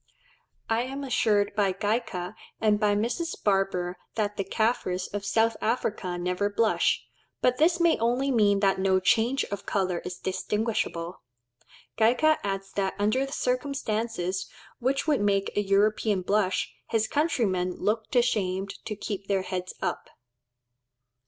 [0.67, 3.35] I am assured by Gaika and by Mrs.
[3.43, 7.05] Barber that the Kafirs of South Africa never blush;
[7.39, 11.21] but this may only mean that no change of colour is distinguishable.
[11.99, 18.07] Gaika adds that under the circumstances which would make a European blush, his countrymen "look
[18.15, 20.09] ashamed to keep their heads up."